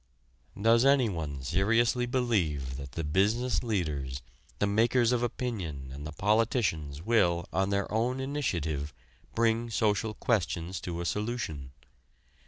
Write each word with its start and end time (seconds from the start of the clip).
Does 0.59 0.83
anyone 0.83 1.43
seriously 1.43 2.07
believe 2.07 2.77
that 2.77 2.93
the 2.93 3.03
business 3.03 3.61
leaders, 3.61 4.23
the 4.57 4.65
makers 4.65 5.11
of 5.11 5.21
opinion 5.21 5.91
and 5.93 6.07
the 6.07 6.11
politicians 6.11 7.03
will, 7.03 7.47
on 7.53 7.69
their 7.69 7.85
own 7.93 8.19
initiative, 8.19 8.95
bring 9.35 9.69
social 9.69 10.15
questions 10.15 10.81
to 10.81 11.01
a 11.01 11.05
solution? 11.05 11.69